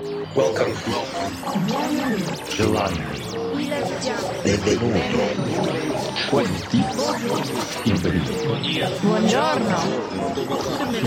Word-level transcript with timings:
Welcome. 0.00 0.72
Giovanni. 2.48 3.00
Benvenuto. 4.42 5.18
Quanti. 6.30 6.82
Buongiorno. 9.02 9.76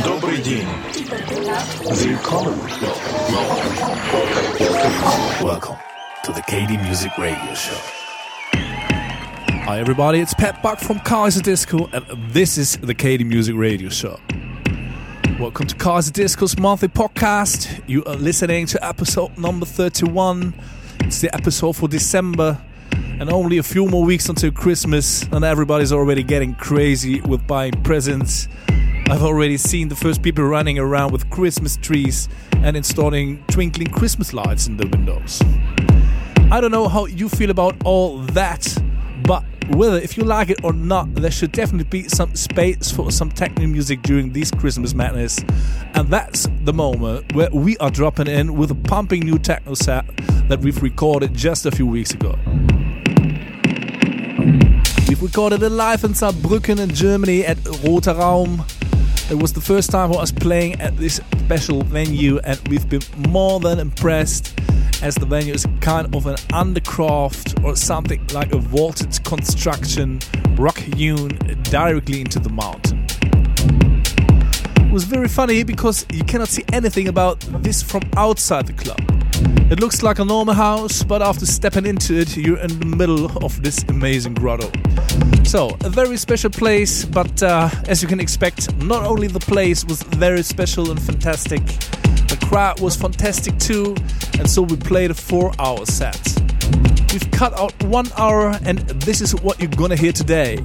Добрый 0.04 0.38
день. 0.44 0.68
Welcome. 1.90 2.54
Welcome. 4.62 5.44
Welcome 5.44 5.78
to 6.26 6.32
the 6.32 6.42
KD 6.42 6.78
Music 6.84 7.18
Radio 7.18 7.56
Show. 7.56 7.80
Hi 9.66 9.80
everybody, 9.80 10.20
it's 10.20 10.36
Pat 10.36 10.62
Buck 10.62 10.78
from 10.78 11.00
Kaiserdisco 11.00 11.90
and 11.94 12.06
this 12.32 12.60
is 12.60 12.78
the 12.78 12.94
KD 12.94 13.26
Music 13.26 13.56
Radio 13.56 13.90
Show. 13.90 14.20
Welcome 15.40 15.68
to 15.68 15.76
Kaiserdisco's 15.76 16.58
monthly 16.60 16.88
podcast. 16.88 17.84
You 17.88 18.04
are 18.06 18.16
listening 18.16 18.66
to 18.68 18.86
episode 18.86 19.38
number 19.38 19.66
31. 19.66 20.54
It's 21.02 21.22
the 21.22 21.34
episode 21.36 21.76
for 21.76 21.88
December 21.88 22.62
and 23.20 23.30
only 23.30 23.58
a 23.58 23.64
few 23.64 23.88
more 23.88 24.06
weeks 24.06 24.30
until 24.30 24.52
Christmas 24.52 25.24
and 25.32 25.44
everybody's 25.44 25.92
already 25.92 26.24
getting 26.24 26.54
crazy 26.56 27.20
with 27.22 27.46
buying 27.48 27.74
presents. 27.84 28.48
I've 29.10 29.24
already 29.24 29.58
seen 29.58 29.90
the 29.90 29.96
first 29.96 30.22
people 30.22 30.44
running 30.46 30.78
around 30.78 31.12
with 31.12 31.30
Christmas 31.30 31.78
trees 31.78 32.30
and 32.58 32.78
installing 32.78 33.44
twinkling 33.48 33.88
Christmas 33.90 34.34
lights 34.34 34.68
in 34.68 34.78
the 34.78 34.88
windows. 34.88 35.42
I 36.52 36.62
don't 36.62 36.72
know 36.72 36.88
how 36.88 37.06
you 37.06 37.28
feel 37.28 37.50
about 37.50 37.76
all 37.84 38.20
that, 38.20 38.78
whether 39.70 39.98
if 39.98 40.18
you 40.18 40.24
like 40.24 40.50
it 40.50 40.64
or 40.64 40.74
not, 40.74 41.14
there 41.16 41.32
should 41.32 41.52
definitely 41.52 41.90
be 41.90 42.10
some 42.10 42.36
space 42.36 42.92
for 42.92 43.12
some 43.12 43.32
techno 43.32 43.68
music 43.68 44.02
during 44.02 44.34
these 44.34 44.52
Christmas 44.52 44.94
madness. 44.94 45.40
And 45.94 46.10
that's 46.10 46.48
the 46.64 46.74
moment 46.74 47.34
where 47.34 47.50
we 47.52 47.78
are 47.78 47.90
dropping 47.90 48.28
in 48.28 48.56
with 48.56 48.72
a 48.72 48.76
pumping 48.76 49.22
new 49.22 49.40
techno 49.40 49.74
set 49.74 50.06
that 50.48 50.60
we've 50.60 50.82
recorded 50.82 51.34
just 51.34 51.66
a 51.66 51.72
few 51.72 51.88
weeks 51.88 52.12
ago. 52.14 52.38
We've 55.08 55.22
recorded 55.22 55.64
it 55.64 55.70
live 55.70 56.04
in 56.04 56.12
Saarbrücken 56.12 56.80
in 56.80 56.94
Germany 56.94 57.46
at 57.46 57.58
Roter 57.84 58.14
Raum. 58.14 58.66
It 59.30 59.36
was 59.36 59.54
the 59.54 59.62
first 59.62 59.90
time 59.90 60.12
for 60.12 60.22
us 60.22 60.32
playing 60.32 60.82
at 60.82 60.98
this 60.98 61.22
special 61.40 61.84
venue, 61.84 62.40
and 62.40 62.60
we've 62.68 62.88
been 62.90 63.02
more 63.30 63.60
than 63.60 63.80
impressed 63.80 64.54
as 65.04 65.16
the 65.16 65.26
venue 65.26 65.54
is 65.54 65.68
kind 65.82 66.16
of 66.16 66.26
an 66.28 66.36
undercroft 66.54 67.62
or 67.62 67.76
something 67.76 68.26
like 68.28 68.54
a 68.54 68.58
vaulted 68.58 69.22
construction, 69.26 70.18
rock 70.56 70.78
hewn 70.78 71.28
directly 71.64 72.22
into 72.22 72.40
the 72.40 72.50
mountain. 72.50 73.06
It 74.78 74.94
was 74.94 75.04
very 75.04 75.28
funny 75.28 75.64
because 75.64 76.06
you 76.10 76.24
cannot 76.24 76.48
see 76.48 76.64
anything 76.72 77.10
about 77.10 77.42
this 77.62 77.84
from 77.84 78.04
outside 78.16 78.66
the 78.66 78.74
club. 78.74 79.23
It 79.72 79.80
looks 79.80 80.04
like 80.04 80.20
a 80.20 80.26
normal 80.26 80.54
house, 80.54 81.04
but 81.04 81.22
after 81.22 81.46
stepping 81.46 81.86
into 81.86 82.14
it, 82.20 82.38
you're 82.38 82.60
in 82.60 82.80
the 82.80 82.86
middle 82.86 83.26
of 83.44 83.64
this 83.64 83.84
amazing 83.88 84.36
grotto. 84.36 84.70
So, 85.44 85.76
a 85.84 85.90
very 85.90 86.18
special 86.18 86.50
place, 86.50 87.06
but 87.06 87.42
uh, 87.42 87.70
as 87.88 88.02
you 88.02 88.08
can 88.08 88.20
expect, 88.20 88.74
not 88.78 89.04
only 89.04 89.28
the 89.28 89.40
place 89.40 89.84
was 89.86 90.04
very 90.04 90.44
special 90.44 90.92
and 90.92 91.02
fantastic, 91.02 91.66
the 92.28 92.38
crowd 92.48 92.82
was 92.82 92.96
fantastic 92.96 93.58
too, 93.58 93.96
and 94.38 94.50
so 94.50 94.62
we 94.62 94.76
played 94.76 95.12
a 95.12 95.16
four 95.16 95.52
hour 95.60 95.86
set. 95.86 96.22
We've 97.12 97.32
cut 97.32 97.54
out 97.58 97.74
one 97.84 98.10
hour, 98.18 98.60
and 98.66 98.80
this 99.02 99.22
is 99.22 99.34
what 99.42 99.60
you're 99.60 99.72
gonna 99.72 99.96
hear 99.96 100.12
today. 100.12 100.58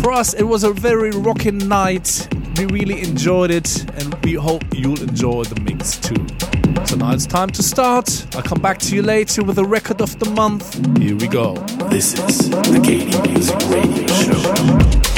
For 0.00 0.12
us, 0.12 0.32
it 0.34 0.44
was 0.44 0.64
a 0.64 0.72
very 0.72 1.10
rocking 1.10 1.58
night. 1.68 2.28
We 2.56 2.66
really 2.66 3.02
enjoyed 3.02 3.50
it, 3.50 3.84
and 3.98 4.14
we 4.24 4.34
hope 4.34 4.62
you'll 4.72 5.02
enjoy 5.02 5.44
the 5.44 5.60
mix 5.60 5.98
too. 5.98 6.57
It's 6.90 7.26
time 7.26 7.50
to 7.50 7.62
start. 7.62 8.34
I'll 8.34 8.42
come 8.42 8.62
back 8.62 8.78
to 8.78 8.96
you 8.96 9.02
later 9.02 9.44
with 9.44 9.58
a 9.58 9.64
record 9.64 10.00
of 10.00 10.18
the 10.20 10.30
month. 10.30 10.74
Here 10.96 11.14
we 11.14 11.28
go. 11.28 11.52
This 11.90 12.14
is 12.14 12.48
the 12.48 12.80
KD 12.82 13.28
Music 13.28 13.58
Radio 13.68 14.06
Show. 14.06 15.17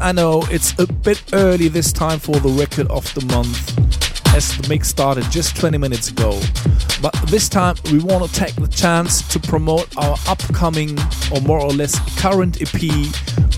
I 0.00 0.12
know 0.12 0.44
it's 0.50 0.78
a 0.78 0.86
bit 0.86 1.22
early 1.32 1.68
this 1.68 1.92
time 1.92 2.18
for 2.18 2.36
the 2.36 2.48
record 2.48 2.86
of 2.88 3.12
the 3.14 3.24
month, 3.26 3.78
as 4.34 4.56
the 4.56 4.68
mix 4.68 4.88
started 4.88 5.24
just 5.30 5.56
20 5.56 5.78
minutes 5.78 6.10
ago. 6.10 6.40
But 7.02 7.14
this 7.28 7.48
time 7.48 7.76
we 7.90 7.98
want 7.98 8.28
to 8.28 8.32
take 8.32 8.54
the 8.56 8.68
chance 8.68 9.26
to 9.28 9.38
promote 9.38 9.96
our 9.96 10.16
upcoming, 10.28 10.98
or 11.32 11.40
more 11.40 11.60
or 11.60 11.70
less 11.70 11.98
current 12.20 12.60
EP 12.60 12.82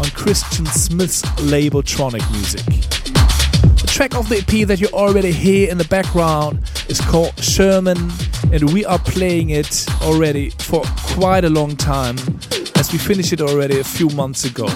on 0.01 0.11
Christian 0.11 0.67
Smith's 0.67 1.23
label 1.43 1.83
Tronic 1.83 2.29
Music. 2.33 2.65
The 3.81 3.87
track 3.87 4.15
of 4.15 4.29
the 4.29 4.39
EP 4.39 4.67
that 4.69 4.81
you 4.81 4.89
already 4.89 5.33
hear 5.33 5.71
in 5.71 5.79
the 5.79 5.85
background 5.85 6.61
is 6.89 7.01
called 7.01 7.39
Sherman, 7.43 8.11
and 8.53 8.73
we 8.73 8.85
are 8.85 8.99
playing 8.99 9.51
it 9.51 9.87
already 10.03 10.51
for 10.51 10.83
quite 11.15 11.45
a 11.45 11.51
long 11.51 11.77
time, 11.77 12.17
as 12.77 12.93
we 12.93 12.99
finished 12.99 13.33
it 13.33 13.41
already 13.41 13.81
a 13.81 13.85
few 13.85 14.09
months 14.11 14.45
ago. 14.45 14.69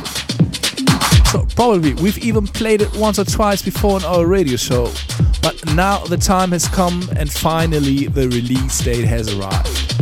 Probably 1.54 1.94
we've 1.94 2.18
even 2.18 2.46
played 2.46 2.82
it 2.82 2.96
once 2.96 3.18
or 3.18 3.24
twice 3.24 3.62
before 3.62 3.96
on 3.96 4.04
our 4.04 4.26
radio 4.26 4.56
show. 4.56 4.92
But 5.40 5.74
now 5.74 5.98
the 5.98 6.16
time 6.16 6.52
has 6.52 6.66
come 6.66 7.08
and 7.16 7.30
finally 7.30 8.06
the 8.06 8.28
release 8.28 8.78
date 8.82 9.04
has 9.04 9.32
arrived. 9.34 9.94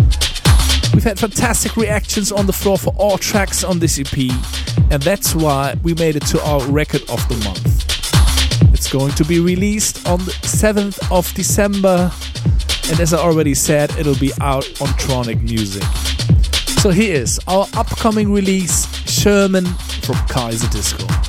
We've 0.95 1.05
had 1.05 1.19
fantastic 1.19 1.77
reactions 1.77 2.33
on 2.33 2.47
the 2.47 2.53
floor 2.53 2.79
for 2.79 2.95
all 2.97 3.19
tracks 3.19 3.65
on 3.65 3.79
this 3.79 3.99
EP, 3.99 4.31
and 4.91 5.03
that's 5.03 5.35
why 5.35 5.75
we 5.83 5.95
made 5.95 6.17
it 6.17 6.27
to 6.27 6.43
our 6.43 6.63
record 6.69 7.03
of 7.11 7.27
the 7.29 7.37
month. 7.45 8.73
It's 8.75 8.91
going 8.91 9.13
to 9.13 9.25
be 9.25 9.41
released 9.41 10.07
on 10.07 10.19
the 10.21 10.33
7th 10.43 10.99
of 11.11 11.33
December, 11.35 12.13
and 12.91 13.01
as 13.01 13.13
I 13.15 13.19
already 13.19 13.55
said, 13.55 13.91
it'll 13.97 14.19
be 14.19 14.33
out 14.41 14.67
on 14.81 14.89
Tronic 14.99 15.43
Music. 15.43 15.83
So 16.81 16.91
here 16.91 17.15
is 17.15 17.41
our 17.47 17.67
upcoming 17.75 18.33
release, 18.33 18.87
Sherman 19.09 19.65
from 19.65 20.17
Kaiserdisco. 20.27 21.07
Music 21.09 21.22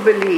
più 0.00 0.12
bellissimo. 0.12 0.29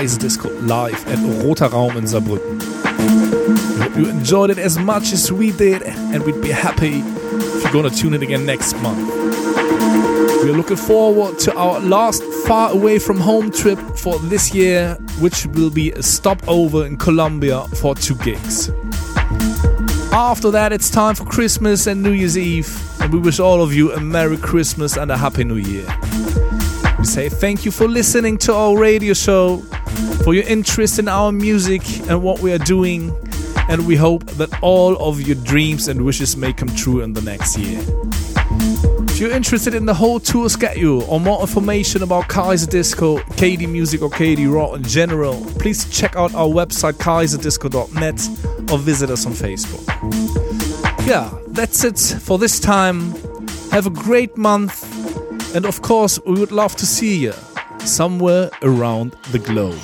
Kaiserdisco 0.00 0.66
live 0.66 1.06
at 1.08 1.18
Roter 1.44 1.68
Raum 1.68 1.94
in 1.98 2.04
Saarbrücken. 2.04 2.58
We 3.68 3.82
hope 3.82 3.96
you 3.98 4.08
enjoyed 4.08 4.48
it 4.48 4.56
as 4.56 4.78
much 4.78 5.12
as 5.12 5.30
we 5.30 5.52
did, 5.52 5.82
and 5.82 6.24
we'd 6.24 6.40
be 6.40 6.48
happy 6.48 7.00
if 7.00 7.62
you're 7.62 7.70
gonna 7.70 7.90
tune 7.90 8.14
in 8.14 8.22
again 8.22 8.46
next 8.46 8.72
month. 8.80 9.06
We're 10.42 10.56
looking 10.56 10.78
forward 10.78 11.38
to 11.40 11.54
our 11.54 11.80
last 11.80 12.22
far 12.46 12.72
away 12.72 12.98
from 12.98 13.20
home 13.20 13.50
trip 13.50 13.78
for 13.94 14.18
this 14.20 14.54
year, 14.54 14.94
which 15.18 15.44
will 15.48 15.68
be 15.68 15.92
a 15.92 16.02
stopover 16.02 16.86
in 16.86 16.96
Colombia 16.96 17.66
for 17.76 17.94
two 17.94 18.14
gigs. 18.14 18.70
After 20.12 20.50
that, 20.50 20.72
it's 20.72 20.88
time 20.88 21.14
for 21.14 21.26
Christmas 21.26 21.86
and 21.86 22.02
New 22.02 22.12
Year's 22.12 22.38
Eve, 22.38 22.70
and 23.02 23.12
we 23.12 23.18
wish 23.18 23.38
all 23.38 23.62
of 23.62 23.74
you 23.74 23.92
a 23.92 24.00
Merry 24.00 24.38
Christmas 24.38 24.96
and 24.96 25.10
a 25.10 25.18
Happy 25.18 25.44
New 25.44 25.56
Year. 25.56 25.86
We 26.98 27.04
say 27.04 27.28
thank 27.28 27.66
you 27.66 27.70
for 27.70 27.86
listening 27.86 28.38
to 28.38 28.54
our 28.54 28.78
radio 28.78 29.12
show 29.12 29.62
for 30.24 30.34
your 30.34 30.44
interest 30.44 30.98
in 30.98 31.08
our 31.08 31.32
music 31.32 31.82
and 32.08 32.22
what 32.22 32.40
we 32.40 32.52
are 32.52 32.58
doing. 32.58 33.14
And 33.68 33.86
we 33.86 33.96
hope 33.96 34.24
that 34.32 34.50
all 34.62 34.96
of 34.98 35.20
your 35.20 35.36
dreams 35.36 35.88
and 35.88 36.04
wishes 36.04 36.36
may 36.36 36.52
come 36.52 36.68
true 36.68 37.00
in 37.02 37.12
the 37.12 37.22
next 37.22 37.56
year. 37.56 37.80
If 39.08 39.20
you're 39.20 39.30
interested 39.30 39.74
in 39.74 39.86
the 39.86 39.94
whole 39.94 40.18
tour 40.18 40.48
schedule 40.48 41.02
or 41.04 41.20
more 41.20 41.40
information 41.40 42.02
about 42.02 42.24
Kaiserdisco, 42.24 43.20
KD 43.36 43.68
Music, 43.68 44.02
or 44.02 44.10
KD 44.10 44.52
Raw 44.52 44.72
in 44.74 44.82
general, 44.82 45.44
please 45.58 45.88
check 45.90 46.16
out 46.16 46.34
our 46.34 46.48
website 46.48 46.94
kaiserdisco.net 46.94 48.72
or 48.72 48.78
visit 48.78 49.10
us 49.10 49.26
on 49.26 49.32
Facebook. 49.32 49.86
Yeah, 51.06 51.30
that's 51.48 51.84
it 51.84 51.98
for 51.98 52.38
this 52.38 52.58
time. 52.58 53.12
Have 53.70 53.86
a 53.86 53.90
great 53.90 54.36
month, 54.36 55.54
and 55.54 55.66
of 55.66 55.82
course, 55.82 56.18
we 56.24 56.40
would 56.40 56.52
love 56.52 56.74
to 56.76 56.86
see 56.86 57.18
you 57.18 57.34
somewhere 57.86 58.50
around 58.62 59.12
the 59.32 59.38
globe. 59.38 59.78